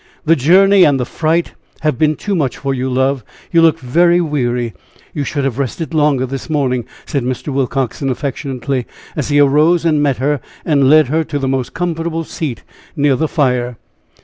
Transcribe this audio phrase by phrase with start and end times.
[0.25, 4.19] "The journey and the fright have been too much for you, love; you look very
[4.19, 4.73] weary;
[5.13, 7.49] you should have rested longer this morning," said Mr.
[7.49, 12.23] Willcoxen, affectionately, as he arose and met her and led her to the most comfortable
[12.23, 12.63] seat
[12.95, 13.77] near the fire.